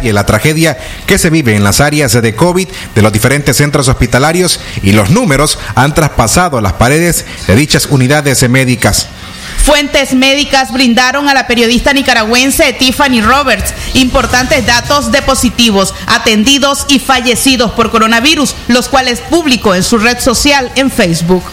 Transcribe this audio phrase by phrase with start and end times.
[0.00, 4.60] la tragedia que se vive en las áreas de COVID de los diferentes centros hospitalarios
[4.82, 9.08] y los números han traspasado las paredes de dichas unidades médicas.
[9.64, 16.98] Fuentes médicas brindaron a la periodista nicaragüense Tiffany Roberts importantes datos de positivos, atendidos y
[16.98, 21.44] fallecidos por coronavirus, los cuales publicó en su red social en Facebook.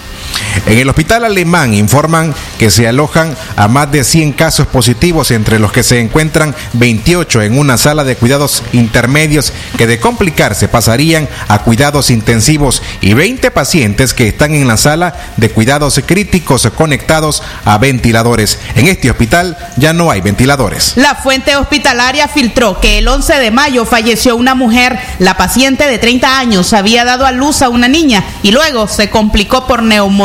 [0.66, 5.60] En el hospital alemán informan que se alojan a más de 100 casos positivos, entre
[5.60, 11.28] los que se encuentran 28 en una sala de cuidados intermedios que de complicarse pasarían
[11.48, 17.42] a cuidados intensivos y 20 pacientes que están en la sala de cuidados críticos conectados
[17.66, 18.60] a ventiladores.
[18.76, 20.94] En este hospital ya no hay ventiladores.
[20.96, 25.00] La fuente hospitalaria filtró que el 11 de mayo falleció una mujer.
[25.20, 29.10] La paciente de 30 años había dado a luz a una niña y luego se
[29.10, 30.19] complicó por neumonía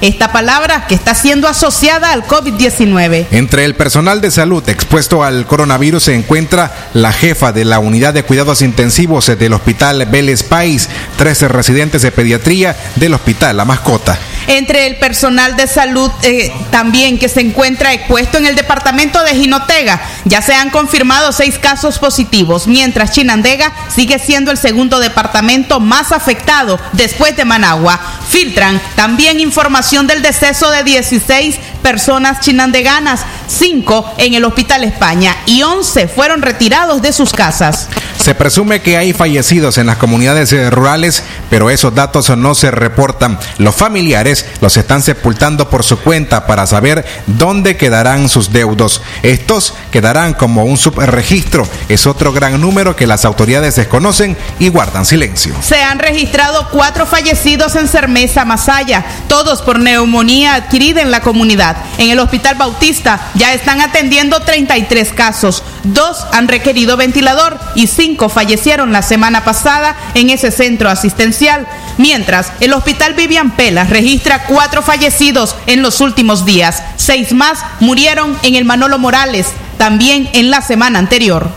[0.00, 3.26] esta palabra que está siendo asociada al COVID-19.
[3.32, 8.14] Entre el personal de salud expuesto al coronavirus se encuentra la jefa de la unidad
[8.14, 14.18] de cuidados intensivos del Hospital Vélez País, 13 residentes de pediatría del Hospital La Mascota.
[14.48, 19.34] Entre el personal de salud eh, también que se encuentra expuesto en el departamento de
[19.34, 25.80] Jinotega, ya se han confirmado seis casos positivos, mientras Chinandega sigue siendo el segundo departamento
[25.80, 28.00] más afectado después de Managua.
[28.28, 35.62] Filtran también información del deceso de 16 personas chinandeganas, 5 en el Hospital España y
[35.62, 37.88] 11 fueron retirados de sus casas.
[38.20, 42.72] Se presume que hay fallecidos en las comunidades eh, rurales, pero esos datos no se
[42.72, 43.38] reportan.
[43.58, 49.00] Los familiares los están sepultando por su cuenta para saber dónde quedarán sus deudos.
[49.22, 51.68] Estos quedarán como un subregistro.
[51.88, 55.54] Es otro gran número que las autoridades desconocen y guardan silencio.
[55.60, 61.75] Se han registrado cuatro fallecidos en Cermesa, Masaya, todos por neumonía adquirida en la comunidad.
[61.98, 65.62] En el Hospital Bautista ya están atendiendo 33 casos.
[65.84, 71.66] Dos han requerido ventilador y cinco fallecieron la semana pasada en ese centro asistencial,
[71.98, 76.82] mientras el Hospital Vivian Pelas registra cuatro fallecidos en los últimos días.
[76.96, 79.46] Seis más murieron en el Manolo Morales,
[79.78, 81.50] también en la semana anterior.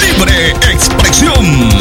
[0.00, 1.79] Libre expresión.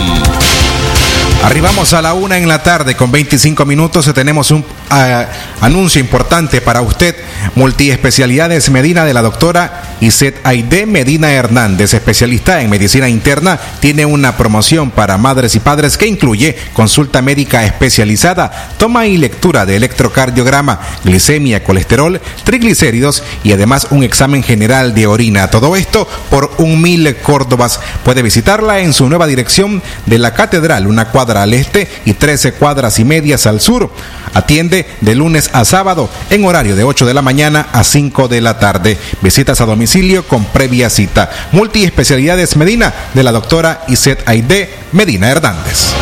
[1.41, 4.13] Arribamos a la una en la tarde con 25 minutos.
[4.13, 5.25] Tenemos un uh,
[5.61, 7.15] anuncio importante para usted.
[7.55, 14.35] Multiespecialidades Medina de la doctora Iset Aide Medina Hernández, especialista en medicina interna, tiene una
[14.35, 20.79] promoción para madres y padres que incluye consulta médica especializada, toma y lectura de electrocardiograma,
[21.05, 25.49] glicemia, colesterol, triglicéridos y además un examen general de orina.
[25.49, 27.79] Todo esto por un mil córdobas.
[28.03, 32.53] Puede visitarla en su nueva dirección de la Catedral, una cuadra al este y 13
[32.53, 33.91] cuadras y medias al sur.
[34.33, 38.41] Atiende de lunes a sábado en horario de 8 de la mañana a 5 de
[38.41, 38.97] la tarde.
[39.21, 41.29] Visitas a domicilio con previa cita.
[41.51, 45.93] Multiespecialidades Medina de la doctora Iset Aide Medina Hernández.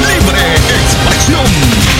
[0.00, 1.94] Libre expresión.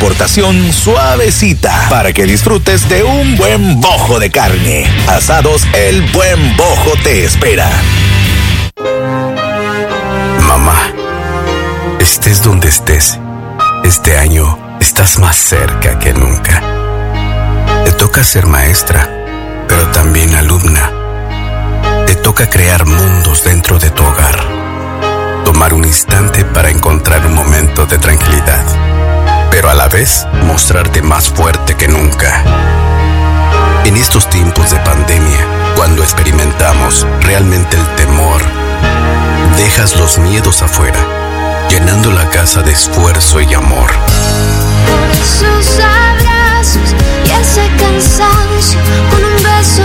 [0.71, 4.89] suavecita para que disfrutes de un buen bojo de carne.
[5.07, 7.69] Asados El Buen Bojo te espera.
[10.47, 10.91] Mamá,
[11.99, 13.19] estés donde estés,
[13.83, 16.61] este año estás más cerca que nunca.
[17.85, 19.07] Te toca ser maestra,
[19.67, 20.91] pero también alumna.
[22.07, 24.39] Te toca crear mundos dentro de tu hogar.
[25.45, 29.00] Tomar un instante para encontrar un momento de tranquilidad
[29.61, 32.43] pero a la vez mostrarte más fuerte que nunca.
[33.85, 35.37] En estos tiempos de pandemia,
[35.75, 38.41] cuando experimentamos realmente el temor,
[39.57, 40.97] dejas los miedos afuera,
[41.69, 43.91] llenando la casa de esfuerzo y amor.
[45.13, 48.79] Esos abrazos y ese cansancio,
[49.11, 49.83] con un beso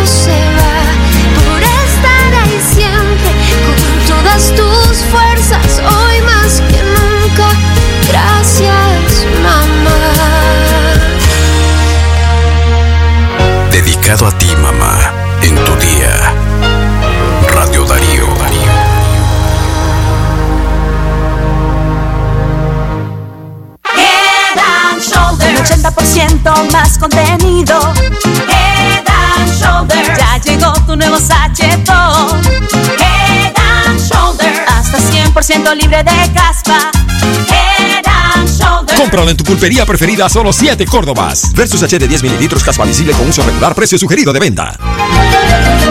[14.26, 16.34] A ti, mamá, en tu día.
[17.54, 18.26] Radio Darío.
[23.94, 25.70] Head and Shoulders.
[25.70, 27.94] 80% más contenido.
[28.48, 30.18] Head and Shoulders.
[30.18, 32.42] Ya llegó tu nuevo sachetón.
[32.98, 34.58] Head and Shoulders.
[34.66, 36.95] Hasta 100% libre de caspa.
[39.06, 41.52] Cómpralo en tu pulpería preferida solo 7 Córdobas.
[41.54, 44.76] Versus H de 10 mililitros caspa visible con uso regular, precio sugerido de venta.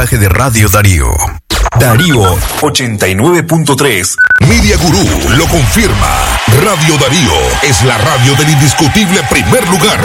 [0.00, 1.08] Mensaje de Radio Darío.
[1.78, 4.16] Darío 89.3.
[4.48, 5.04] Media Gurú
[5.36, 6.38] lo confirma.
[6.64, 10.00] Radio Darío es la radio del indiscutible primer lugar.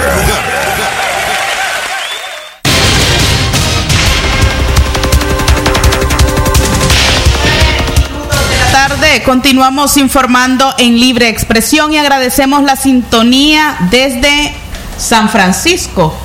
[8.74, 9.24] tarde.
[9.24, 14.53] Continuamos informando en libre expresión y agradecemos la sintonía desde
[14.98, 16.25] San Francisco.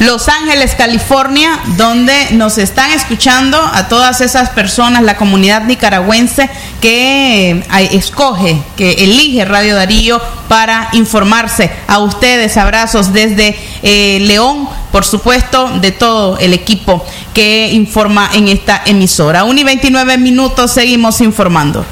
[0.00, 6.48] Los Ángeles, California, donde nos están escuchando a todas esas personas, la comunidad nicaragüense
[6.80, 10.18] que eh, escoge, que elige Radio Darío
[10.48, 11.70] para informarse.
[11.86, 17.04] A ustedes, abrazos desde eh, León, por supuesto, de todo el equipo
[17.34, 19.44] que informa en esta emisora.
[19.44, 21.84] 1 y 29 minutos, seguimos informando.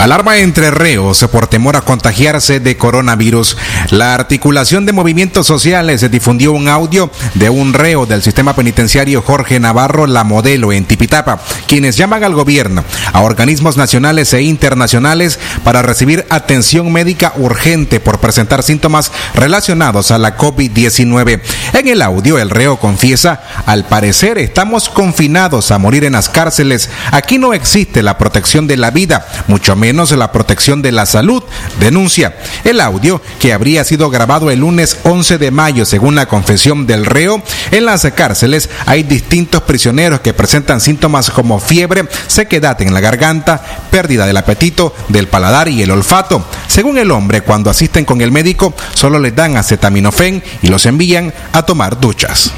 [0.00, 3.58] Alarma entre reos por temor a contagiarse de coronavirus.
[3.90, 9.60] La articulación de movimientos sociales difundió un audio de un reo del sistema penitenciario Jorge
[9.60, 12.82] Navarro La Modelo en Tipitapa, quienes llaman al gobierno,
[13.12, 20.18] a organismos nacionales e internacionales para recibir atención médica urgente por presentar síntomas relacionados a
[20.18, 21.42] la COVID-19.
[21.74, 26.88] En el audio, el reo confiesa, al parecer estamos confinados a morir en las cárceles.
[27.12, 31.42] Aquí no existe la protección de la vida, mucho menos la protección de la salud,
[31.78, 32.36] denuncia.
[32.64, 37.04] El audio, que habría sido grabado el lunes 11 de mayo según la confesión del
[37.04, 37.42] reo,
[37.72, 43.62] en las cárceles hay distintos prisioneros que presentan síntomas como fiebre, sequedad en la garganta,
[43.90, 46.44] pérdida del apetito, del paladar y el olfato.
[46.68, 51.34] Según el hombre, cuando asisten con el médico, solo les dan acetaminofén y los envían
[51.52, 52.52] a tomar duchas.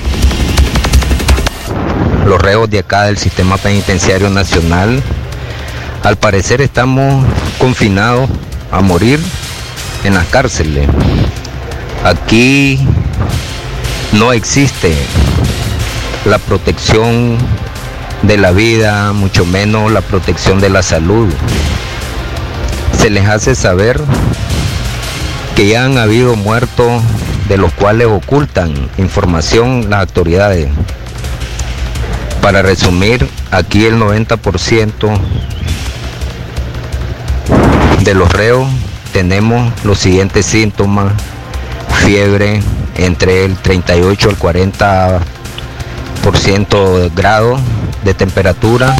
[2.27, 5.03] los reos de acá del sistema penitenciario nacional.
[6.05, 7.25] Al parecer estamos
[7.59, 8.29] confinados
[8.73, 9.21] a morir
[10.03, 10.89] en las cárceles.
[12.05, 12.81] Aquí
[14.13, 14.93] no existe
[16.25, 17.39] la protección
[18.23, 21.33] de la vida, mucho menos la protección de la salud.
[22.99, 24.01] Se les hace saber
[25.55, 27.01] que ya han habido muertos
[27.49, 30.69] de los cuales ocultan información las autoridades.
[32.41, 35.17] Para resumir, aquí el 90%
[38.05, 38.69] de los reos
[39.13, 41.13] tenemos los siguientes síntomas.
[42.05, 42.63] Fiebre
[42.97, 47.61] entre el 38 al 40% de grado
[48.03, 48.97] de temperatura.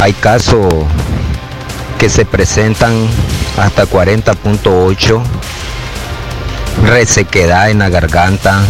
[0.00, 0.66] Hay casos
[1.98, 3.08] que se presentan
[3.56, 5.22] hasta 40.8.
[6.84, 8.60] Resequedad en la garganta,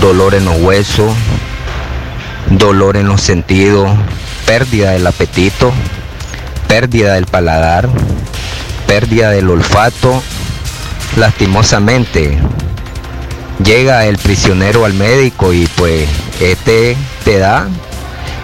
[0.00, 1.14] dolor en los huesos,
[2.50, 3.88] dolor en los sentidos,
[4.46, 5.72] pérdida del apetito,
[6.68, 7.88] pérdida del paladar,
[8.86, 10.22] pérdida del olfato.
[11.16, 12.38] Lastimosamente,
[13.64, 16.08] llega el prisionero al médico y pues
[16.40, 17.68] este te da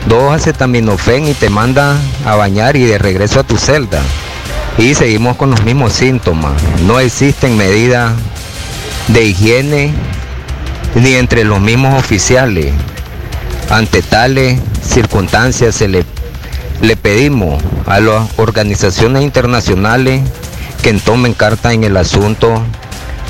[0.09, 4.01] dos acetaminofén y te manda a bañar y de regreso a tu celda.
[4.79, 6.55] Y seguimos con los mismos síntomas.
[6.87, 8.13] No existen medidas
[9.09, 9.93] de higiene
[10.95, 12.73] ni entre los mismos oficiales.
[13.71, 16.05] Ante tales circunstancias se le
[16.83, 20.21] Le pedimos a las organizaciones internacionales
[20.83, 22.63] que tomen carta en el asunto,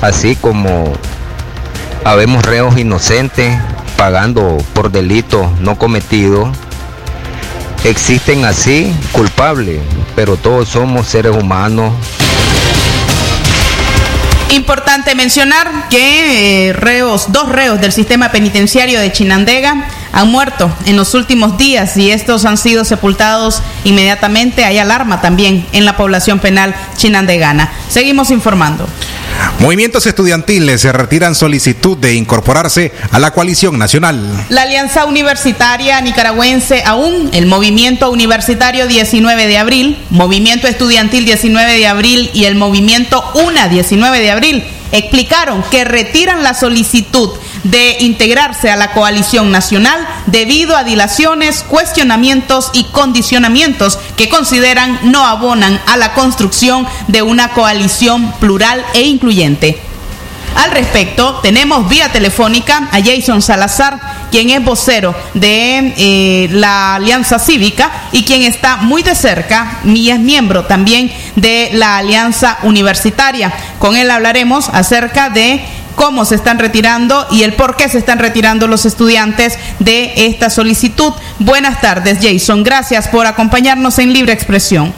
[0.00, 0.92] así como
[2.02, 3.56] habemos reos inocentes
[3.96, 6.48] pagando por delitos no cometidos.
[7.84, 9.80] Existen así culpables,
[10.16, 11.92] pero todos somos seres humanos
[14.52, 20.96] Importante mencionar que eh, reos, dos reos del sistema penitenciario de Chinandega han muerto en
[20.96, 24.64] los últimos días y estos han sido sepultados inmediatamente.
[24.64, 27.72] Hay alarma también en la población penal chinandegana.
[27.88, 28.86] Seguimos informando.
[29.58, 34.46] Movimientos estudiantiles se retiran solicitud de incorporarse a la coalición nacional.
[34.48, 41.86] La Alianza Universitaria Nicaragüense aún, el Movimiento Universitario 19 de abril, Movimiento Estudiantil 19 de
[41.86, 47.30] abril y el Movimiento UNA 19 de abril explicaron que retiran la solicitud
[47.64, 55.24] de integrarse a la coalición nacional debido a dilaciones, cuestionamientos y condicionamientos que consideran no
[55.24, 59.80] abonan a la construcción de una coalición plural e incluyente.
[60.54, 63.98] Al respecto, tenemos vía telefónica a Jason Salazar,
[64.30, 70.10] quien es vocero de eh, la Alianza Cívica y quien está muy de cerca y
[70.10, 73.52] es miembro también de la Alianza Universitaria.
[73.78, 75.64] Con él hablaremos acerca de
[76.02, 80.50] cómo se están retirando y el por qué se están retirando los estudiantes de esta
[80.50, 81.12] solicitud.
[81.38, 82.64] Buenas tardes, Jason.
[82.64, 84.92] Gracias por acompañarnos en Libre Expresión.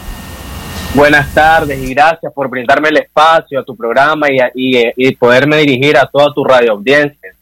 [0.95, 5.59] Buenas tardes y gracias por brindarme el espacio a tu programa y, y, y poderme
[5.59, 7.35] dirigir a toda tu radio audiencia.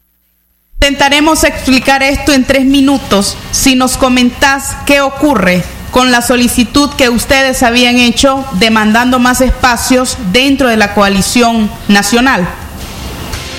[0.81, 3.39] Intentaremos explicar esto en tres minutos.
[3.53, 10.19] Si nos comentás qué ocurre con la solicitud que ustedes habían hecho demandando más espacios
[10.33, 12.49] dentro de la coalición nacional.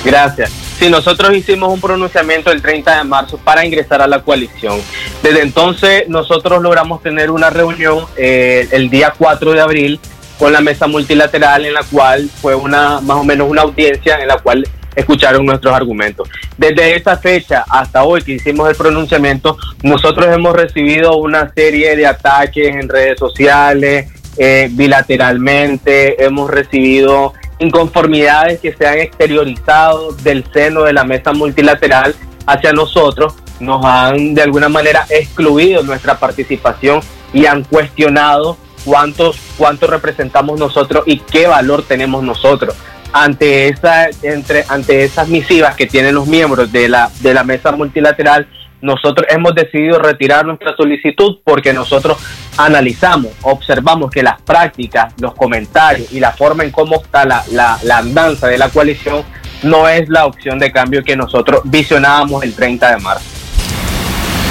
[0.04, 0.52] Gracias.
[0.78, 4.80] Sí, nosotros hicimos un pronunciamiento el 30 de marzo para ingresar a la coalición.
[5.22, 10.00] Desde entonces nosotros logramos tener una reunión eh, el día 4 de abril
[10.38, 14.28] con la mesa multilateral en la cual fue una más o menos una audiencia en
[14.28, 16.28] la cual escucharon nuestros argumentos.
[16.58, 22.06] Desde esa fecha hasta hoy que hicimos el pronunciamiento, nosotros hemos recibido una serie de
[22.06, 30.84] ataques en redes sociales, eh, bilateralmente, hemos recibido inconformidades que se han exteriorizado del seno
[30.84, 37.02] de la mesa multilateral hacia nosotros, nos han de alguna manera excluido nuestra participación
[37.34, 42.76] y han cuestionado cuántos, cuánto representamos nosotros y qué valor tenemos nosotros.
[43.12, 47.72] Ante, esa, entre, ante esas misivas que tienen los miembros de la, de la mesa
[47.72, 48.48] multilateral,
[48.84, 52.18] nosotros hemos decidido retirar nuestra solicitud porque nosotros
[52.58, 57.80] analizamos, observamos que las prácticas, los comentarios y la forma en cómo está la, la,
[57.84, 59.24] la andanza de la coalición
[59.64, 63.26] no es la opción de cambio que nosotros visionábamos el 30 de marzo.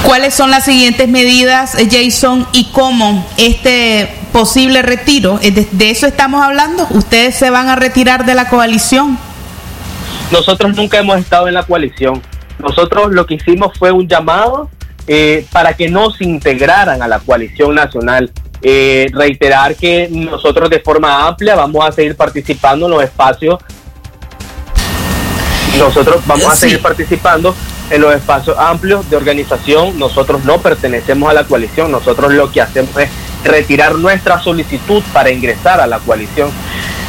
[0.03, 5.91] ¿Cuáles son las siguientes medidas, eh, Jason, y cómo este posible retiro, eh, de, de,
[5.91, 6.87] eso estamos hablando?
[6.91, 9.19] ¿Ustedes se van a retirar de la coalición?
[10.33, 12.23] Nosotros nunca hemos estado en la coalición.
[12.63, 14.71] Nosotros lo que hicimos fue un llamado
[15.09, 18.31] eh, para que no se integraran a la coalición nacional.
[18.65, 23.59] Eh, reiterar que nosotros de forma amplia vamos a seguir participando en los espacios.
[25.77, 27.55] Nosotros vamos a seguir participando
[27.91, 29.99] en los espacios amplios de organización.
[29.99, 31.91] Nosotros no pertenecemos a la coalición.
[31.91, 33.11] Nosotros lo que hacemos es
[33.43, 36.51] retirar nuestra solicitud para ingresar a la coalición.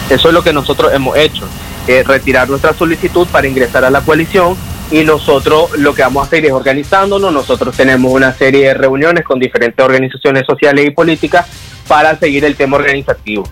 [0.09, 1.47] Eso es lo que nosotros hemos hecho.
[1.87, 4.55] Eh, retirar nuestra solicitud para ingresar a la coalición
[4.93, 7.33] y nosotros lo que vamos a hacer es organizándonos.
[7.33, 11.47] Nosotros tenemos una serie de reuniones con diferentes organizaciones sociales y políticas
[11.87, 13.43] para seguir el tema organizativo.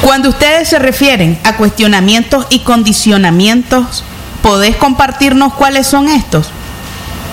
[0.00, 4.04] Cuando ustedes se refieren a cuestionamientos y condicionamientos,
[4.44, 6.48] ¿podés compartirnos cuáles son estos?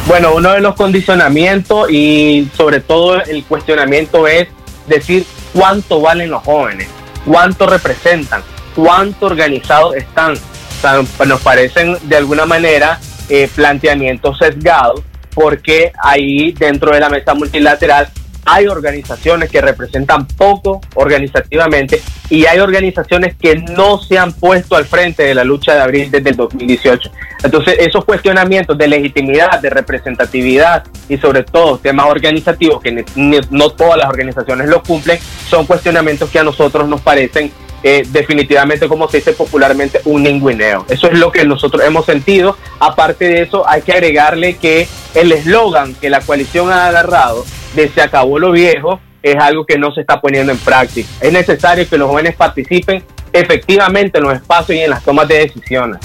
[0.07, 4.47] Bueno, uno de los condicionamientos y sobre todo el cuestionamiento es
[4.87, 6.87] decir cuánto valen los jóvenes,
[7.23, 8.41] cuánto representan,
[8.75, 10.33] cuánto organizados están.
[10.33, 15.01] O sea, nos parecen de alguna manera eh, planteamientos sesgados
[15.33, 18.09] porque ahí dentro de la mesa multilateral
[18.47, 24.85] hay organizaciones que representan poco organizativamente y hay organizaciones que no se han puesto al
[24.85, 27.11] frente de la lucha de abril desde el 2018.
[27.43, 33.05] Entonces, esos cuestionamientos de legitimidad, de representatividad y sobre todo temas organizativos que
[33.51, 35.19] no todas las organizaciones lo cumplen,
[35.49, 37.51] son cuestionamientos que a nosotros nos parecen
[37.83, 40.85] eh, definitivamente, como se dice popularmente, un ningüineo.
[40.89, 42.57] Eso es lo que nosotros hemos sentido.
[42.79, 47.89] Aparte de eso, hay que agregarle que el eslogan que la coalición ha agarrado de
[47.89, 51.09] se acabó lo viejo es algo que no se está poniendo en práctica.
[51.21, 53.03] Es necesario que los jóvenes participen
[53.33, 55.99] efectivamente en los espacios y en las tomas de decisiones.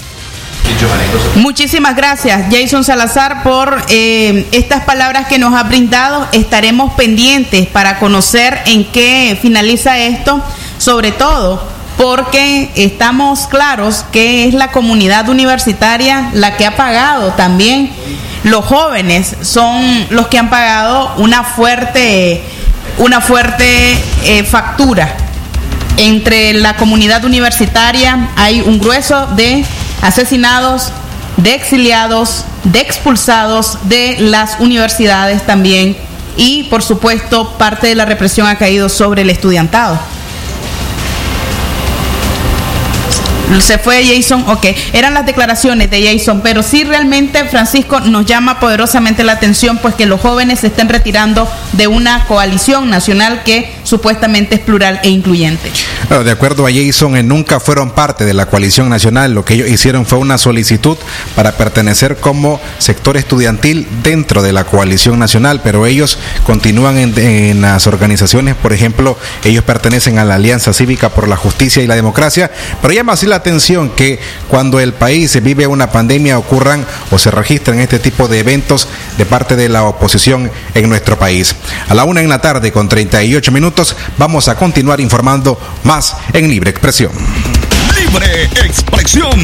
[1.35, 6.27] Muchísimas gracias, Jason Salazar, por eh, estas palabras que nos ha brindado.
[6.31, 10.43] Estaremos pendientes para conocer en qué finaliza esto,
[10.77, 11.63] sobre todo
[11.97, 17.91] porque estamos claros que es la comunidad universitaria la que ha pagado también.
[18.43, 22.43] Los jóvenes son los que han pagado una fuerte,
[22.97, 23.93] una fuerte
[24.25, 25.15] eh, factura.
[25.95, 29.63] Entre la comunidad universitaria hay un grueso de
[30.01, 30.91] asesinados,
[31.37, 35.95] de exiliados, de expulsados de las universidades también
[36.35, 39.99] y por supuesto parte de la represión ha caído sobre el estudiantado.
[43.61, 44.65] Se fue Jason, ok.
[44.93, 49.95] Eran las declaraciones de Jason, pero sí realmente, Francisco, nos llama poderosamente la atención, pues
[49.95, 55.09] que los jóvenes se estén retirando de una coalición nacional que supuestamente es plural e
[55.09, 55.71] incluyente.
[56.09, 59.35] de acuerdo a Jason, eh, nunca fueron parte de la coalición nacional.
[59.35, 60.97] Lo que ellos hicieron fue una solicitud
[61.35, 67.61] para pertenecer como sector estudiantil dentro de la coalición nacional, pero ellos continúan en, en
[67.61, 71.93] las organizaciones, por ejemplo, ellos pertenecen a la Alianza Cívica por la Justicia y la
[71.93, 72.49] Democracia,
[72.81, 74.19] pero llama así la atención que
[74.49, 78.87] cuando el país vive una pandemia ocurran o se registran este tipo de eventos
[79.19, 81.55] de parte de la oposición en nuestro país.
[81.87, 83.82] A la una en la tarde con 38 minutos
[84.17, 87.11] vamos a continuar informando más en Libre Expresión.
[87.95, 89.39] Libre Expresión.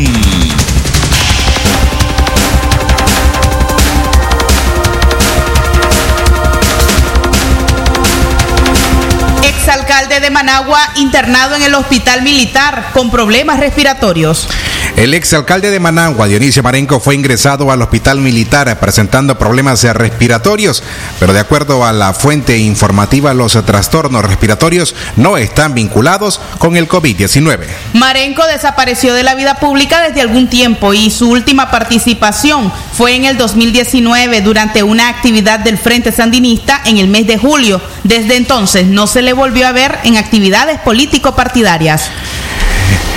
[9.44, 14.48] Exalcalde de Managua internado en el hospital militar con problemas respiratorios.
[14.96, 20.84] El exalcalde de Managua, Dionisio Marenco, fue ingresado al hospital militar presentando problemas respiratorios,
[21.20, 26.88] pero de acuerdo a la fuente informativa, los trastornos respiratorios no están vinculados con el
[26.88, 27.66] COVID-19.
[27.94, 33.26] Marenco desapareció de la vida pública desde algún tiempo y su última participación fue en
[33.26, 37.82] el 2019 durante una actividad del Frente Sandinista en el mes de julio.
[38.04, 42.10] Desde entonces no se le volvió a ver en actividades político-partidarias.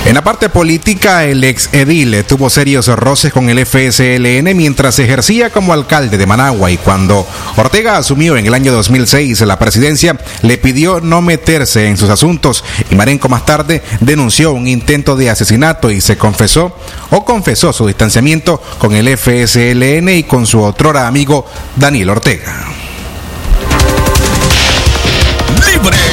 [0.05, 5.49] En la parte política, el ex edil tuvo serios roces con el FSLN mientras ejercía
[5.49, 10.57] como alcalde de Managua y cuando Ortega asumió en el año 2006 la presidencia, le
[10.57, 15.89] pidió no meterse en sus asuntos y Marenco más tarde denunció un intento de asesinato
[15.89, 16.77] y se confesó
[17.09, 21.45] o confesó su distanciamiento con el FSLN y con su otrora amigo
[21.77, 22.65] Daniel Ortega.
[25.71, 26.12] Libre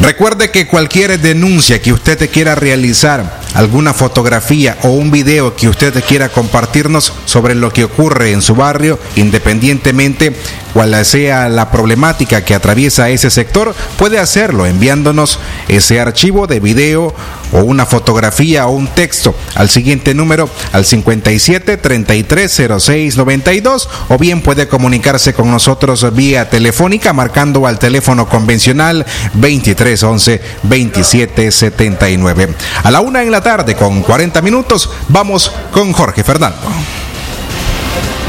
[0.00, 6.02] Recuerde que cualquier denuncia que usted quiera realizar, alguna fotografía o un video que usted
[6.04, 10.34] quiera compartirnos sobre lo que ocurre en su barrio, independientemente
[10.72, 17.14] cuál sea la problemática que atraviesa ese sector, puede hacerlo enviándonos ese archivo de video
[17.52, 24.18] o una fotografía o un texto al siguiente número al 57 33 06 92 o
[24.18, 32.48] bien puede comunicarse con nosotros vía telefónica marcando al teléfono convencional 23 11 27 79.
[32.82, 36.58] A la una en la tarde con 40 minutos vamos con Jorge Fernando.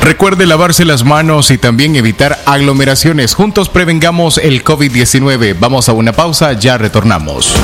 [0.01, 3.35] Recuerde lavarse las manos y también evitar aglomeraciones.
[3.35, 5.55] Juntos prevengamos el COVID-19.
[5.59, 7.55] Vamos a una pausa, ya retornamos.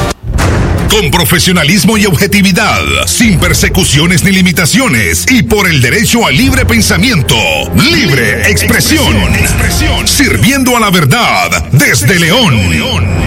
[0.90, 7.36] Con profesionalismo y objetividad, sin persecuciones ni limitaciones y por el derecho al libre pensamiento,
[7.92, 9.16] libre expresión,
[10.06, 13.27] sirviendo a la verdad desde León.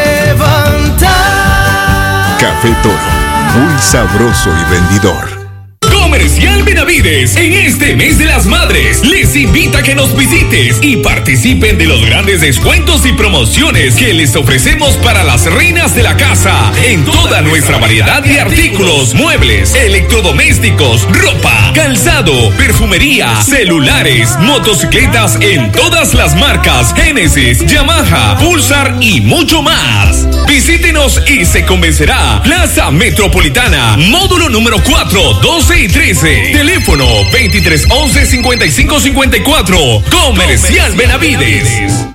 [2.41, 2.95] Café Toro,
[3.53, 5.29] muy sabroso y rendidor.
[5.93, 6.80] Comercial Benavides.
[6.93, 11.85] En este mes de las madres, les invita a que nos visites y participen de
[11.85, 17.05] los grandes descuentos y promociones que les ofrecemos para las reinas de la casa en
[17.05, 26.35] toda nuestra variedad de artículos, muebles, electrodomésticos, ropa, calzado, perfumería, celulares, motocicletas en todas las
[26.35, 30.27] marcas Genesis, Yamaha, Pulsar y mucho más.
[30.45, 32.41] Visítenos y se convencerá.
[32.43, 36.49] Plaza Metropolitana, módulo número 4, 12 y 13.
[36.51, 40.03] Teléfono 2311 5554.
[40.09, 42.11] Comercial Benavides.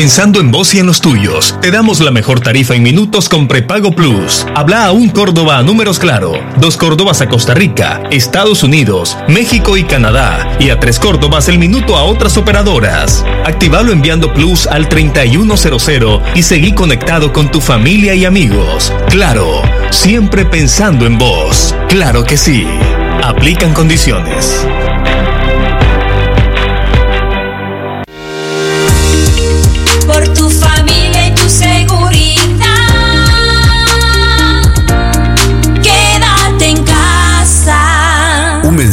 [0.00, 3.46] Pensando en vos y en los tuyos, te damos la mejor tarifa en minutos con
[3.46, 4.46] prepago plus.
[4.54, 9.76] Habla a un Córdoba a números claro, dos Córdobas a Costa Rica, Estados Unidos, México
[9.76, 13.26] y Canadá, y a tres Córdobas el minuto a otras operadoras.
[13.44, 18.94] Activalo enviando plus al 3100 y seguí conectado con tu familia y amigos.
[19.10, 19.60] Claro,
[19.90, 21.74] siempre pensando en vos.
[21.90, 22.66] Claro que sí.
[23.22, 24.64] Aplican condiciones.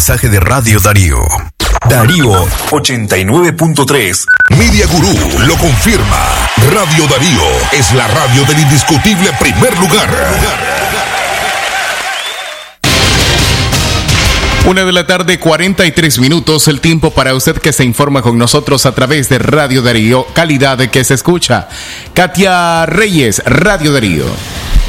[0.07, 1.17] Mensaje de Radio Darío.
[1.89, 2.31] Darío
[2.69, 4.25] 89.3.
[4.57, 5.13] Media Gurú
[5.45, 6.47] lo confirma.
[6.71, 7.41] Radio Darío
[7.73, 10.09] es la radio del indiscutible primer lugar.
[14.65, 18.85] Una de la tarde, 43 minutos, el tiempo para usted que se informa con nosotros
[18.85, 21.67] a través de Radio Darío, calidad que se escucha.
[22.13, 24.23] Katia Reyes, Radio Darío.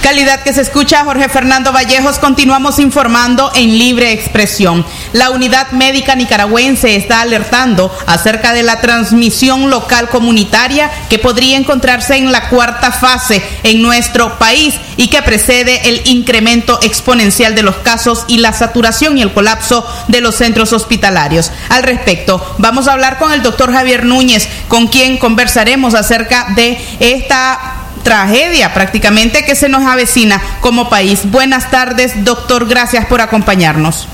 [0.02, 2.18] Calidad que se escucha, Jorge Fernando Vallejos.
[2.18, 4.86] Continuamos informando en libre expresión.
[5.12, 12.16] La unidad médica nicaragüense está alertando acerca de la transmisión local comunitaria que podría encontrarse
[12.16, 17.76] en la cuarta fase en nuestro país y que precede el incremento exponencial de los
[17.76, 21.50] casos y la saturación y el colapso de los centros hospitalarios.
[21.68, 26.78] Al respecto, vamos a hablar con el doctor Javier Núñez, con quien conversaremos acerca de
[27.00, 31.20] esta tragedia prácticamente que se nos avecina como país.
[31.24, 34.08] Buenas tardes, doctor, gracias por acompañarnos.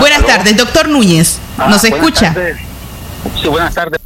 [0.00, 1.38] buenas tardes, doctor Núñez.
[1.56, 2.32] Ah, ¿Nos escucha?
[2.34, 2.58] tardes.
[3.40, 4.00] Sí, buenas tardes.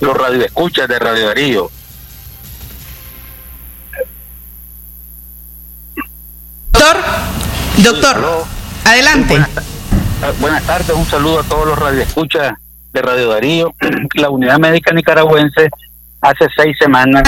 [0.00, 1.70] Los radioescuchas de Radio Darío.
[6.72, 6.96] Doctor,
[7.78, 8.44] doctor,
[8.84, 9.34] adelante.
[9.34, 12.54] Buenas, buenas tardes, un saludo a todos los radioescuchas
[12.92, 13.74] de Radio Darío.
[14.14, 15.68] La unidad médica nicaragüense
[16.20, 17.22] hace seis semanas.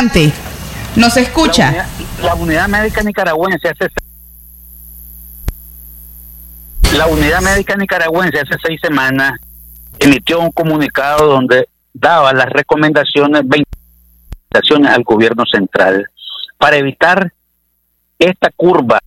[0.97, 1.71] ¿Nos escucha?
[1.71, 1.87] La unidad,
[2.23, 3.89] la unidad médica nicaragüense hace
[6.97, 9.35] la unidad médica nicaragüense hace seis semanas
[10.01, 13.65] emitió un comunicado donde daba las recomendaciones 20
[14.51, 16.07] recomendaciones al gobierno central
[16.59, 17.33] para evitar
[18.19, 19.01] esta curva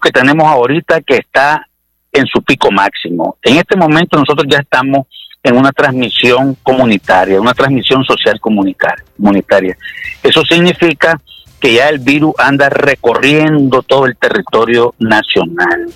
[0.00, 1.66] que tenemos ahorita que está
[2.12, 3.36] en su pico máximo.
[3.42, 5.06] En este momento nosotros ya estamos
[5.42, 9.76] en una transmisión comunitaria, una transmisión social comunicar- comunitaria.
[10.22, 11.20] Eso significa
[11.60, 15.88] que ya el virus anda recorriendo todo el territorio nacional.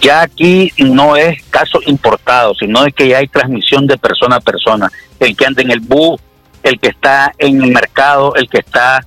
[0.00, 4.40] Ya aquí no es caso importado, sino de que ya hay transmisión de persona a
[4.40, 4.90] persona.
[5.18, 6.20] El que anda en el bus,
[6.62, 9.04] el que está en el mercado, el que está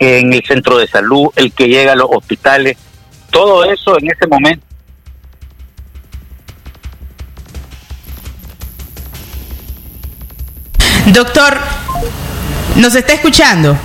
[0.00, 2.76] en el centro de salud, el que llega a los hospitales,
[3.30, 4.64] todo eso en ese momento
[11.14, 11.60] Doctor,
[12.74, 13.78] ¿nos está escuchando?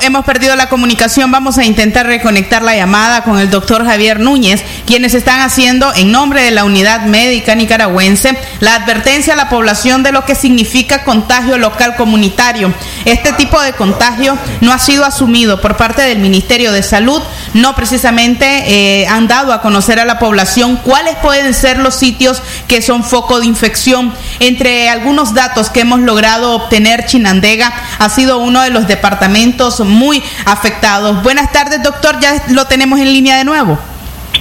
[0.00, 1.30] Hemos perdido la comunicación.
[1.30, 6.10] Vamos a intentar reconectar la llamada con el doctor Javier Núñez, quienes están haciendo en
[6.10, 11.04] nombre de la unidad médica nicaragüense la advertencia a la población de lo que significa
[11.04, 12.74] contagio local comunitario.
[13.04, 17.22] Este tipo de contagio no ha sido asumido por parte del Ministerio de Salud,
[17.54, 22.42] no precisamente eh, han dado a conocer a la población cuáles pueden ser los sitios
[22.66, 24.12] que son foco de infección.
[24.40, 29.35] Entre algunos datos que hemos logrado obtener, Chinandega ha sido uno de los departamentos
[29.84, 31.22] muy afectados.
[31.22, 33.78] Buenas tardes, doctor, ya lo tenemos en línea de nuevo.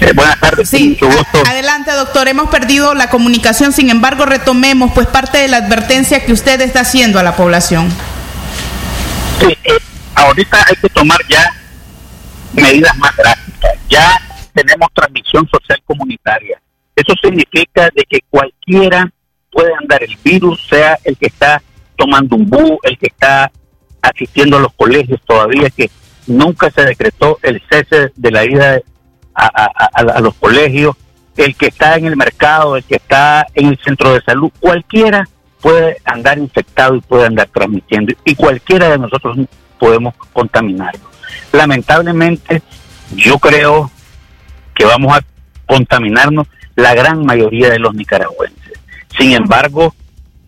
[0.02, 1.44] Eh, buenas tardes, Sí, mucho gusto.
[1.48, 6.34] adelante doctor, hemos perdido la comunicación, sin embargo retomemos pues parte de la advertencia que
[6.34, 7.90] usted está haciendo a la población.
[9.40, 9.78] Sí, eh,
[10.16, 11.50] ahorita hay que tomar ya
[12.54, 13.72] medidas más drásticas.
[13.90, 14.20] Ya
[14.54, 16.60] tenemos transmisión social comunitaria.
[16.96, 19.10] Eso significa de que cualquiera
[19.52, 21.62] puede andar el virus, sea el que está
[21.98, 23.52] tomando un bus, el que está
[24.08, 25.90] asistiendo a los colegios todavía, que
[26.28, 28.80] nunca se decretó el cese de la ida
[29.34, 30.96] a, a- a- a los colegios,
[31.38, 35.28] el que está en el mercado, el que está en el centro de salud, cualquiera
[35.62, 39.38] puede andar infectado y puede andar transmitiendo y cualquiera de nosotros
[39.80, 41.02] podemos contaminarlo.
[41.52, 42.62] Lamentablemente,
[43.16, 43.92] yo creo
[44.74, 45.22] que vamos a
[45.66, 48.80] contaminarnos la gran mayoría de los nicaragüenses.
[49.18, 49.94] Sin embargo,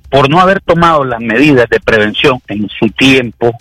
[0.09, 3.51] por no haber tomado las medidas de prevención en su tiempo,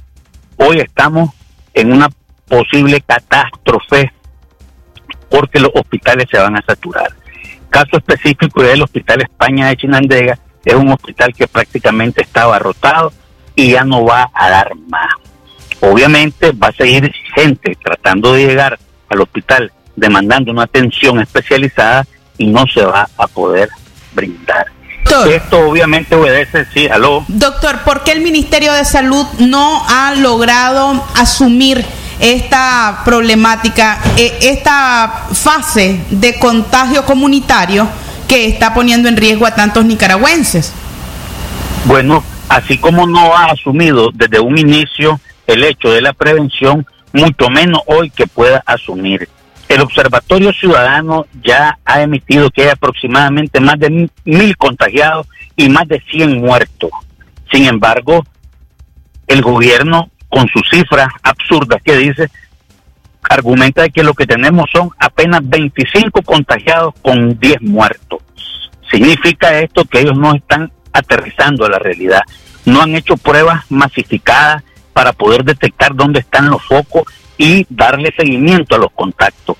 [0.56, 1.30] hoy estamos
[1.74, 2.08] en una
[2.48, 4.12] posible catástrofe
[5.28, 7.12] porque los hospitales se van a saturar.
[7.68, 13.12] Caso específico del Hospital España de Chinandega, es un hospital que prácticamente está abarrotado
[13.54, 15.12] y ya no va a dar más.
[15.80, 18.78] Obviamente va a seguir gente tratando de llegar
[19.08, 22.06] al hospital demandando una atención especializada
[22.38, 23.68] y no se va a poder
[24.14, 24.75] brindar.
[25.30, 27.24] Esto obviamente obedece, sí, aló.
[27.28, 31.84] Doctor, ¿por qué el Ministerio de Salud no ha logrado asumir
[32.20, 37.88] esta problemática, eh, esta fase de contagio comunitario
[38.26, 40.72] que está poniendo en riesgo a tantos nicaragüenses?
[41.84, 47.48] Bueno, así como no ha asumido desde un inicio el hecho de la prevención, mucho
[47.48, 49.28] menos hoy que pueda asumir.
[49.68, 55.26] El Observatorio Ciudadano ya ha emitido que hay aproximadamente más de mil contagiados
[55.56, 56.90] y más de 100 muertos.
[57.50, 58.24] Sin embargo,
[59.26, 62.30] el gobierno, con sus cifras absurdas que dice,
[63.22, 68.20] argumenta que lo que tenemos son apenas 25 contagiados con 10 muertos.
[68.90, 72.22] Significa esto que ellos no están aterrizando a la realidad.
[72.64, 77.04] No han hecho pruebas masificadas para poder detectar dónde están los focos
[77.38, 79.56] y darle seguimiento a los contactos.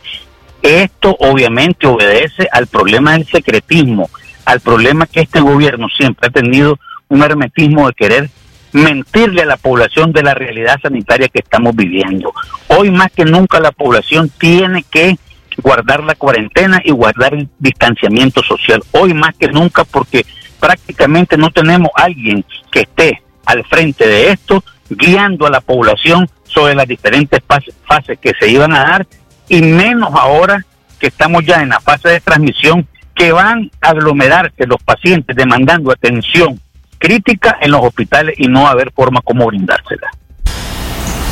[0.63, 4.11] Esto obviamente obedece al problema del secretismo,
[4.45, 8.31] al problema que este gobierno siempre ha tenido un hermetismo de querer
[8.73, 12.33] mentirle a la población de la realidad sanitaria que estamos viviendo.
[12.69, 15.17] Hoy más que nunca la población tiene que
[15.59, 18.83] guardar la cuarentena y guardar el distanciamiento social.
[18.93, 20.27] Hoy más que nunca porque
[20.61, 26.75] prácticamente no tenemos alguien que esté al frente de esto guiando a la población sobre
[26.75, 29.07] las diferentes fases que se iban a dar
[29.47, 30.65] y menos ahora
[30.99, 35.93] que estamos ya en la fase de transmisión que van a aglomerarse los pacientes demandando
[35.93, 36.59] atención
[36.99, 40.11] crítica en los hospitales y no haber forma como brindársela.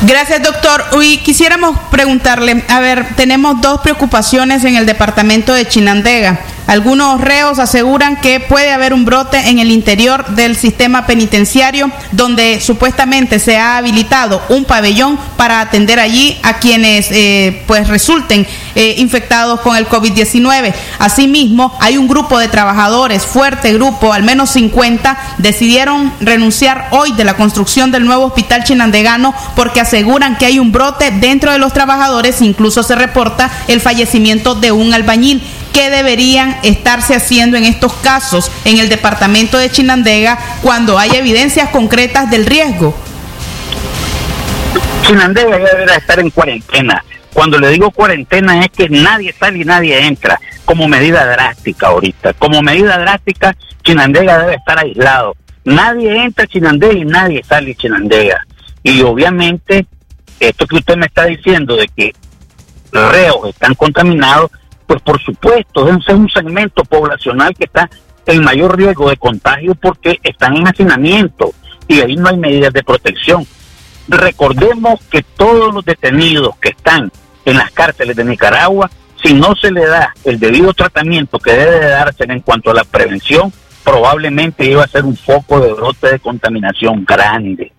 [0.03, 0.83] Gracias, doctor.
[0.91, 6.39] Hoy quisiéramos preguntarle, a ver, tenemos dos preocupaciones en el departamento de Chinandega.
[6.67, 12.59] Algunos reos aseguran que puede haber un brote en el interior del sistema penitenciario donde
[12.59, 18.95] supuestamente se ha habilitado un pabellón para atender allí a quienes eh, pues resulten eh,
[18.97, 20.73] infectados con el COVID-19.
[20.99, 27.25] Asimismo, hay un grupo de trabajadores, fuerte grupo, al menos 50, decidieron renunciar hoy de
[27.25, 31.73] la construcción del nuevo hospital chinandegano porque aseguran que hay un brote dentro de los
[31.73, 35.43] trabajadores, incluso se reporta el fallecimiento de un albañil.
[35.75, 41.67] ¿Qué deberían estarse haciendo en estos casos en el departamento de Chinandega cuando hay evidencias
[41.67, 42.95] concretas del riesgo?
[45.01, 47.03] Chinandega ya deberá estar en cuarentena.
[47.33, 52.31] Cuando le digo cuarentena es que nadie sale y nadie entra, como medida drástica ahorita.
[52.35, 55.35] Como medida drástica, Chinandega debe estar aislado.
[55.65, 58.47] Nadie entra a Chinandega y nadie sale a Chinandega.
[58.81, 59.85] Y obviamente,
[60.39, 62.13] esto que usted me está diciendo de que
[62.93, 64.49] reos están contaminados,
[64.85, 67.89] pues por supuesto, es un segmento poblacional que está
[68.25, 71.51] en mayor riesgo de contagio porque están en hacinamiento
[71.87, 73.45] y ahí no hay medidas de protección.
[74.07, 77.11] Recordemos que todos los detenidos que están
[77.45, 78.89] en las cárceles de Nicaragua,
[79.23, 82.75] si no se le da el debido tratamiento que debe de darse en cuanto a
[82.75, 83.51] la prevención,
[83.83, 87.71] probablemente iba a ser un foco de brote de contaminación grande.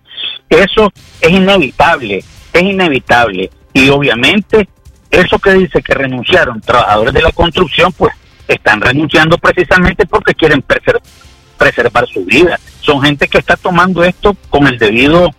[0.49, 0.91] Eso
[1.21, 3.49] es inevitable, es inevitable.
[3.73, 4.67] Y obviamente
[5.11, 8.13] eso que dice que renunciaron trabajadores de la construcción, pues
[8.47, 10.63] están renunciando precisamente porque quieren
[11.57, 12.59] preservar su vida.
[12.81, 15.31] Son gente que está tomando esto con el debido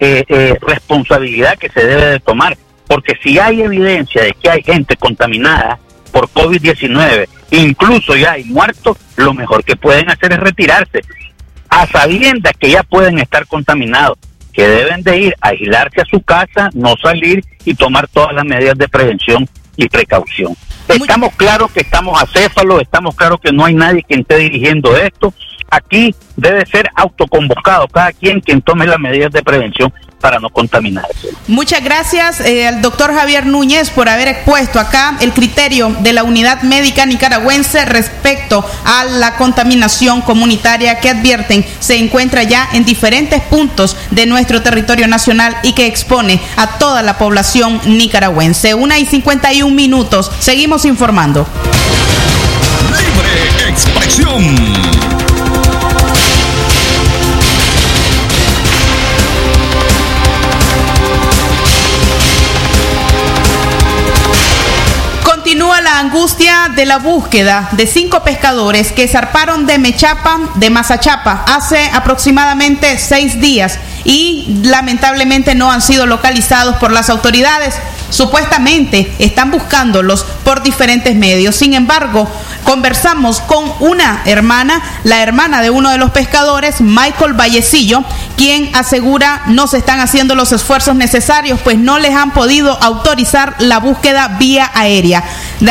[0.00, 2.56] eh, eh, responsabilidad que se debe de tomar.
[2.86, 5.78] Porque si hay evidencia de que hay gente contaminada
[6.12, 11.00] por COVID-19, incluso ya hay muertos, lo mejor que pueden hacer es retirarse,
[11.68, 14.18] a sabiendas que ya pueden estar contaminados
[14.54, 18.44] que deben de ir a aislarse a su casa, no salir y tomar todas las
[18.44, 20.54] medidas de prevención y precaución.
[20.88, 25.34] Estamos claros que estamos acéfalos, estamos claros que no hay nadie que esté dirigiendo esto.
[25.70, 31.28] Aquí debe ser autoconvocado cada quien quien tome las medidas de prevención para no contaminarse.
[31.46, 36.22] Muchas gracias eh, al doctor Javier Núñez por haber expuesto acá el criterio de la
[36.22, 43.42] unidad médica nicaragüense respecto a la contaminación comunitaria que advierten se encuentra ya en diferentes
[43.42, 48.74] puntos de nuestro territorio nacional y que expone a toda la población nicaragüense.
[48.74, 50.30] Una y 51 minutos.
[50.38, 51.46] Seguimos informando.
[52.90, 55.13] Libre expresión.
[66.04, 72.98] Angustia de la búsqueda de cinco pescadores que zarparon de Mechapa, de Mazachapa, hace aproximadamente
[72.98, 77.74] seis días y lamentablemente no han sido localizados por las autoridades.
[78.10, 81.56] Supuestamente están buscándolos por diferentes medios.
[81.56, 82.30] Sin embargo,
[82.64, 88.02] conversamos con una hermana, la hermana de uno de los pescadores, Michael Vallecillo,
[88.36, 93.54] quien asegura no se están haciendo los esfuerzos necesarios, pues no les han podido autorizar
[93.58, 95.22] la búsqueda vía aérea.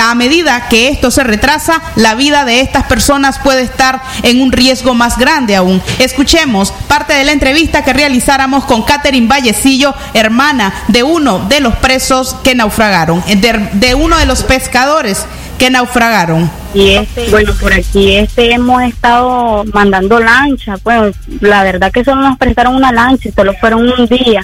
[0.02, 4.52] A medida que esto se retrasa, la vida de estas personas puede estar en un
[4.52, 5.82] riesgo más grande aún.
[6.00, 11.76] Escuchemos parte de la entrevista que realizáramos con Catherine Vallecillo, hermana de uno de los
[11.78, 15.26] presos que naufragaron, de, de uno de los pescadores
[15.58, 16.63] que naufragaron.
[16.74, 22.22] Y este, bueno, por aquí este hemos estado mandando lancha, pues la verdad que solo
[22.22, 24.44] nos prestaron una lancha y solo fueron un día,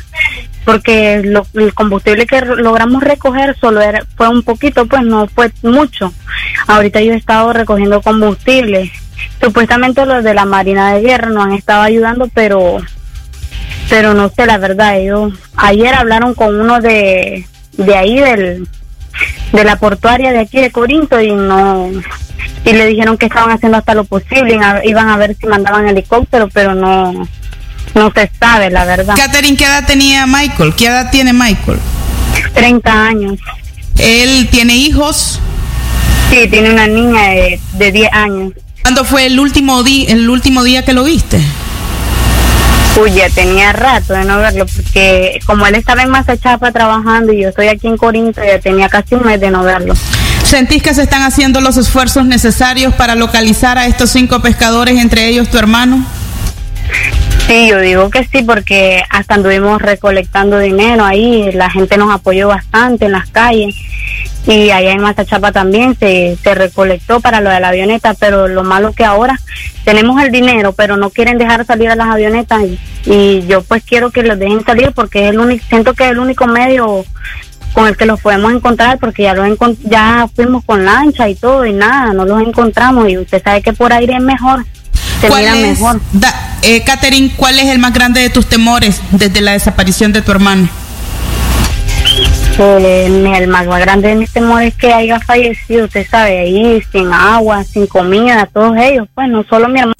[0.63, 5.51] porque lo- el combustible que logramos recoger solo era, fue un poquito, pues no fue
[5.63, 6.13] mucho.
[6.67, 8.91] Ahorita yo he estado recogiendo combustible.
[9.41, 12.77] Supuestamente los de la Marina de Guerra nos han estado ayudando, pero
[13.89, 14.99] pero no sé la verdad.
[14.99, 18.67] Ellos ayer hablaron con uno de, de ahí del
[19.51, 21.89] de la portuaria de aquí de Corinto y no
[22.65, 25.47] y le dijeron que estaban haciendo hasta lo posible iban a- iban a ver si
[25.47, 27.13] mandaban helicóptero pero no
[27.95, 30.73] no se sabe la verdad Catherine, ¿qué edad tenía Michael?
[30.75, 31.79] ¿Qué edad tiene Michael?
[32.53, 33.39] 30 años
[33.97, 35.39] ¿Él tiene hijos?
[36.29, 40.63] sí tiene una niña de, de 10 años ¿Cuándo fue el último día el último
[40.63, 41.39] día que lo viste?
[42.97, 47.43] Uy, ya tenía rato de no verlo porque como él estaba en Mazachapa trabajando y
[47.43, 49.93] yo estoy aquí en Corinto ya tenía casi un mes de no verlo
[50.43, 55.27] ¿Sentís que se están haciendo los esfuerzos necesarios para localizar a estos cinco pescadores, entre
[55.27, 56.03] ellos tu hermano?
[57.45, 62.47] Sí, yo digo que sí, porque hasta anduvimos recolectando dinero ahí, la gente nos apoyó
[62.47, 63.75] bastante en las calles
[64.47, 68.63] y allá en Mazachapa también se, se recolectó para lo de la avioneta, pero lo
[68.63, 69.39] malo que ahora
[69.83, 73.83] tenemos el dinero, pero no quieren dejar salir a las avionetas y, y yo pues
[73.83, 77.05] quiero que los dejen salir porque es el único, siento que es el único medio
[77.73, 81.35] con el que los podemos encontrar porque ya los encon- ya fuimos con lancha y
[81.35, 84.65] todo y nada, no los encontramos y usted sabe que por aire es mejor,
[85.21, 86.01] se ¿Cuál mira es, mejor.
[86.13, 90.21] da- eh, Catherine, cuál es el más grande de tus temores desde la desaparición de
[90.23, 90.67] tu hermano?
[92.61, 93.05] Eh,
[93.37, 97.63] el más grande de mis temores es que haya fallecido, usted sabe, ahí sin agua,
[97.63, 99.93] sin comida, todos ellos, pues no solo mi hermano.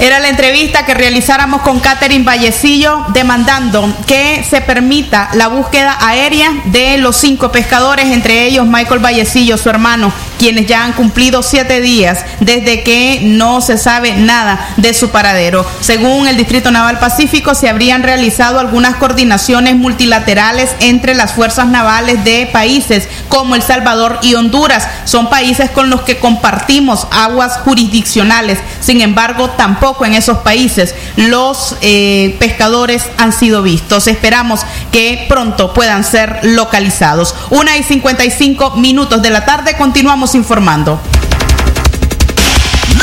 [0.00, 6.50] Era la entrevista que realizáramos con Catherine Vallecillo demandando que se permita la búsqueda aérea
[6.64, 11.82] de los cinco pescadores, entre ellos Michael Vallecillo, su hermano, quienes ya han cumplido siete
[11.82, 15.66] días desde que no se sabe nada de su paradero.
[15.82, 22.24] Según el Distrito Naval Pacífico, se habrían realizado algunas coordinaciones multilaterales entre las fuerzas navales
[22.24, 24.88] de países como El Salvador y Honduras.
[25.04, 28.58] Son países con los que compartimos aguas jurisdiccionales.
[28.80, 34.06] Sin embargo, tampoco en esos países los eh, pescadores han sido vistos.
[34.06, 37.34] Esperamos que pronto puedan ser localizados.
[37.50, 41.00] Una y 55 minutos de la tarde continuamos informando.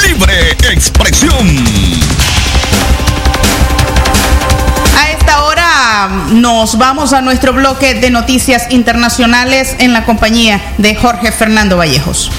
[0.05, 1.47] Libre expresión.
[4.97, 10.95] A esta hora nos vamos a nuestro bloque de noticias internacionales en la compañía de
[10.95, 12.31] Jorge Fernando Vallejos.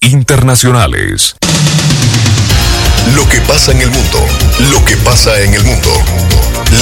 [0.00, 1.36] Internacionales.
[3.14, 4.26] Lo que pasa en el mundo.
[4.70, 5.90] Lo que pasa en el mundo.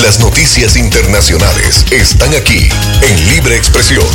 [0.02, 2.68] Las noticias internacionales están aquí
[3.02, 4.06] en Libre Expresión.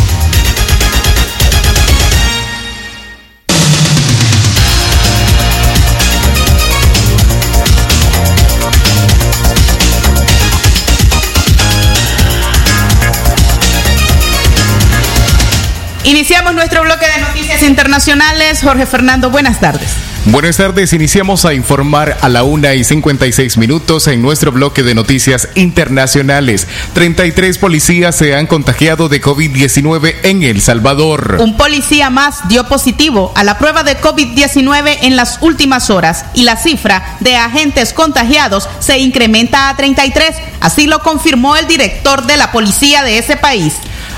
[16.08, 18.62] Iniciamos nuestro bloque de noticias internacionales.
[18.64, 19.90] Jorge Fernando, buenas tardes.
[20.28, 24.96] Buenas tardes, iniciamos a informar a la una y 56 minutos en nuestro bloque de
[24.96, 26.66] noticias internacionales.
[26.94, 31.40] 33 policías se han contagiado de COVID-19 en El Salvador.
[31.42, 36.44] Un policía más dio positivo a la prueba de COVID-19 en las últimas horas y
[36.44, 40.36] la cifra de agentes contagiados se incrementa a 33.
[40.62, 43.74] Así lo confirmó el director de la policía de ese país.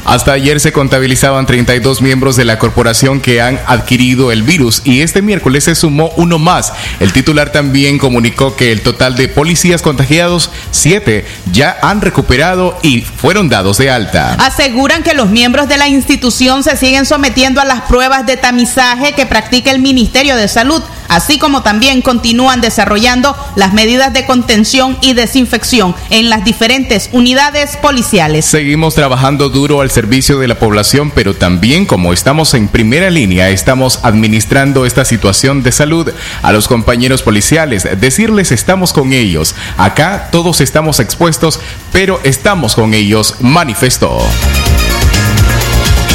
[0.09, 5.01] Hasta ayer se contabilizaban 32 miembros de la corporación que han adquirido el virus y
[5.01, 6.73] este miércoles se sumó uno más.
[6.99, 13.01] El titular también comunicó que el total de policías contagiados, siete, ya han recuperado y
[13.01, 14.33] fueron dados de alta.
[14.33, 19.13] Aseguran que los miembros de la institución se siguen sometiendo a las pruebas de tamizaje
[19.13, 24.97] que practica el Ministerio de Salud así como también continúan desarrollando las medidas de contención
[25.01, 28.45] y desinfección en las diferentes unidades policiales.
[28.45, 33.49] Seguimos trabajando duro al servicio de la población, pero también como estamos en primera línea,
[33.49, 36.09] estamos administrando esta situación de salud
[36.41, 39.55] a los compañeros policiales, decirles estamos con ellos.
[39.77, 41.59] Acá todos estamos expuestos,
[41.91, 44.19] pero estamos con ellos, manifestó.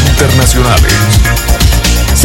[0.09, 1.54] Internacionales.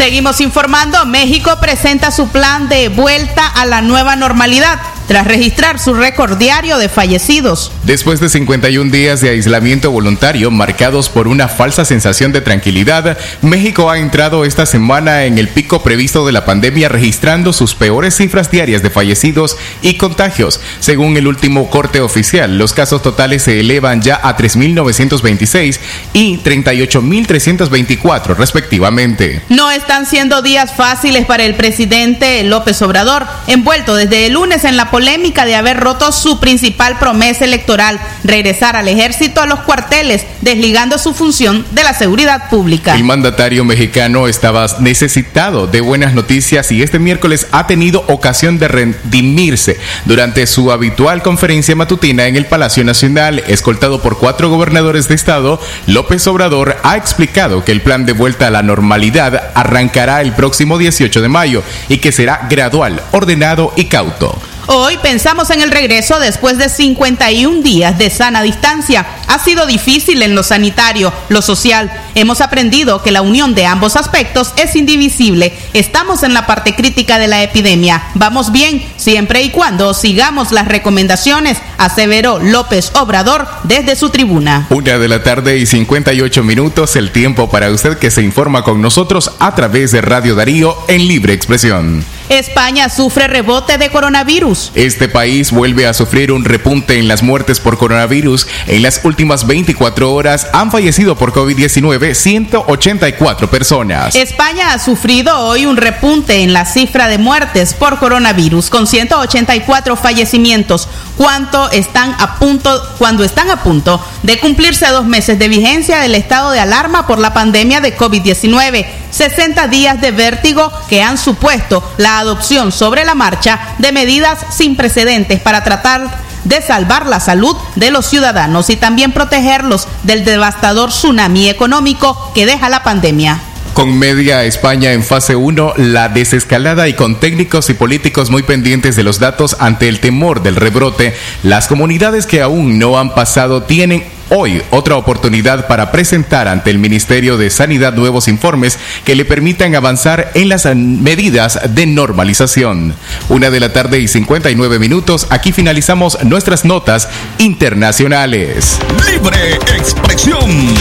[0.00, 4.80] Seguimos informando, México presenta su plan de vuelta a la nueva normalidad
[5.10, 7.72] tras registrar su récord diario de fallecidos.
[7.82, 13.90] Después de 51 días de aislamiento voluntario marcados por una falsa sensación de tranquilidad, México
[13.90, 18.52] ha entrado esta semana en el pico previsto de la pandemia registrando sus peores cifras
[18.52, 20.60] diarias de fallecidos y contagios.
[20.78, 25.80] Según el último corte oficial, los casos totales se elevan ya a 3.926
[26.12, 29.42] y 38.324 respectivamente.
[29.48, 34.76] No están siendo días fáciles para el presidente López Obrador, envuelto desde el lunes en
[34.76, 40.26] la polémica de haber roto su principal promesa electoral, regresar al ejército a los cuarteles,
[40.42, 42.94] desligando su función de la seguridad pública.
[42.94, 48.68] El mandatario mexicano estaba necesitado de buenas noticias y este miércoles ha tenido ocasión de
[48.68, 55.14] redimirse durante su habitual conferencia matutina en el Palacio Nacional, escoltado por cuatro gobernadores de
[55.14, 55.62] estado.
[55.86, 60.76] López Obrador ha explicado que el plan de vuelta a la normalidad arrancará el próximo
[60.76, 64.38] 18 de mayo y que será gradual, ordenado y cauto.
[64.72, 69.04] Hoy pensamos en el regreso después de 51 días de sana distancia.
[69.26, 71.90] Ha sido difícil en lo sanitario, lo social.
[72.14, 75.52] Hemos aprendido que la unión de ambos aspectos es indivisible.
[75.74, 78.00] Estamos en la parte crítica de la epidemia.
[78.14, 84.68] Vamos bien siempre y cuando sigamos las recomendaciones, aseveró López Obrador desde su tribuna.
[84.70, 88.80] Una de la tarde y 58 minutos, el tiempo para usted que se informa con
[88.80, 92.04] nosotros a través de Radio Darío en libre expresión.
[92.30, 94.70] España sufre rebote de coronavirus.
[94.76, 98.46] Este país vuelve a sufrir un repunte en las muertes por coronavirus.
[98.68, 104.14] En las últimas 24 horas han fallecido por COVID-19 184 personas.
[104.14, 109.96] España ha sufrido hoy un repunte en la cifra de muertes por coronavirus con 184
[109.96, 110.88] fallecimientos.
[111.16, 116.14] ¿Cuánto están a punto, cuando están a punto de cumplirse dos meses de vigencia del
[116.14, 118.86] estado de alarma por la pandemia de COVID-19?
[119.10, 124.76] 60 días de vértigo que han supuesto la adopción sobre la marcha de medidas sin
[124.76, 126.08] precedentes para tratar
[126.44, 132.46] de salvar la salud de los ciudadanos y también protegerlos del devastador tsunami económico que
[132.46, 133.38] deja la pandemia.
[133.74, 138.96] Con media España en fase 1, la desescalada y con técnicos y políticos muy pendientes
[138.96, 143.62] de los datos ante el temor del rebrote, las comunidades que aún no han pasado
[143.62, 149.24] tienen hoy otra oportunidad para presentar ante el Ministerio de Sanidad nuevos informes que le
[149.24, 152.94] permitan avanzar en las medidas de normalización.
[153.28, 157.08] Una de la tarde y 59 minutos, aquí finalizamos nuestras notas
[157.38, 158.78] internacionales.
[159.10, 160.74] Libre expresión.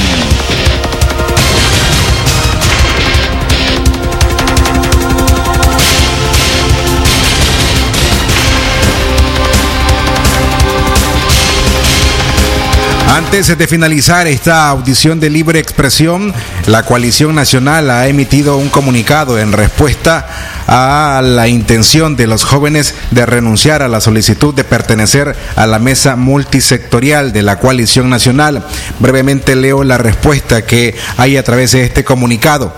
[13.10, 16.32] Antes de finalizar esta audición de libre expresión,
[16.68, 20.28] la coalición nacional ha emitido un comunicado en respuesta
[20.68, 25.80] a la intención de los jóvenes de renunciar a la solicitud de pertenecer a la
[25.80, 28.64] mesa multisectorial de la coalición nacional.
[29.00, 32.76] Brevemente leo la respuesta que hay a través de este comunicado.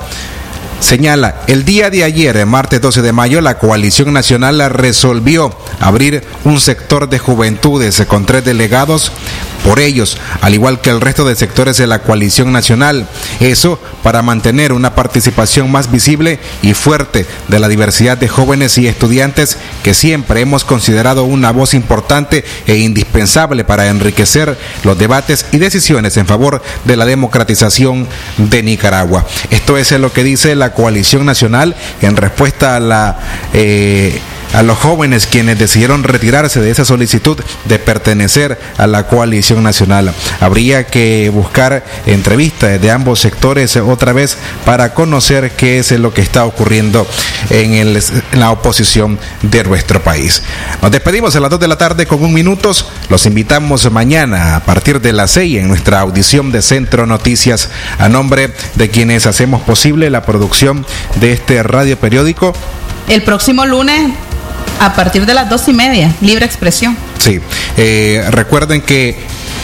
[0.79, 6.59] Señala, el día de ayer, martes 12 de mayo, la coalición nacional resolvió abrir un
[6.59, 9.11] sector de juventudes con tres delegados
[9.63, 13.07] por ellos, al igual que el resto de sectores de la coalición nacional.
[13.39, 18.87] Eso para mantener una participación más visible y fuerte de la diversidad de jóvenes y
[18.87, 25.57] estudiantes que siempre hemos considerado una voz importante e indispensable para enriquecer los debates y
[25.57, 28.07] decisiones en favor de la democratización
[28.37, 29.25] de Nicaragua.
[29.49, 33.19] Esto es lo que dice la coalición nacional en respuesta a la...
[33.53, 34.19] Eh,
[34.53, 40.13] a los jóvenes quienes decidieron retirarse de esa solicitud de pertenecer a la coalición nacional.
[40.39, 46.21] Habría que buscar entrevistas de ambos sectores otra vez para conocer qué es lo que
[46.21, 47.07] está ocurriendo
[47.49, 47.97] en,
[48.33, 50.43] la oposición de nuestro país.
[50.81, 52.87] Nos despedimos a las 2 de la tarde con un minutos.
[53.09, 58.09] Los invitamos mañana a partir de las 6 en nuestra audición de Centro Noticias a
[58.09, 60.85] nombre de quienes hacemos posible la producción
[61.19, 62.53] de este radio periódico.
[63.07, 64.11] El próximo lunes
[64.79, 66.97] a partir de las dos y media, libre expresión.
[67.19, 67.39] Sí,
[67.77, 69.15] eh, recuerden que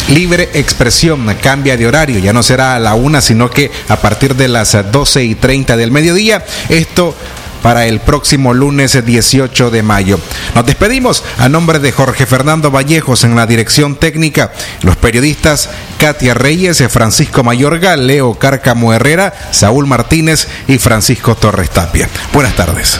[0.09, 4.35] libre expresión cambia de horario, ya no será a la una, sino que a partir
[4.35, 6.45] de las 12 y 30 del mediodía.
[6.69, 7.15] Esto
[7.61, 10.19] para el próximo lunes 18 de mayo.
[10.55, 16.33] Nos despedimos a nombre de Jorge Fernando Vallejos en la dirección técnica, los periodistas Katia
[16.33, 22.07] Reyes, Francisco Mayorga, Leo Cárcamo Herrera, Saúl Martínez y Francisco Torres Tapia.
[22.31, 22.99] Buenas tardes.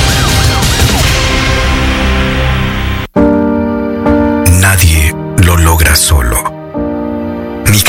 [5.95, 6.61] Solo.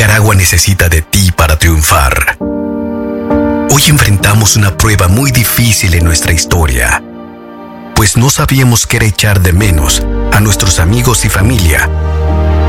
[0.03, 2.37] Nicaragua necesita de ti para triunfar.
[2.41, 7.01] Hoy enfrentamos una prueba muy difícil en nuestra historia,
[7.95, 11.89] pues no sabíamos qué era echar de menos a nuestros amigos y familia.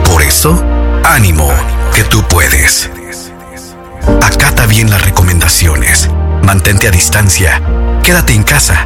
[0.06, 0.64] Por eso,
[1.04, 1.50] ánimo,
[1.96, 2.92] que tú puedes.
[4.22, 6.10] Acata bien las recomendaciones,
[6.44, 7.64] mantente a distancia,
[8.04, 8.86] quédate en casa,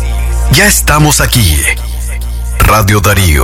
[0.51, 1.61] ya estamos aquí.
[2.59, 3.39] Radio Darío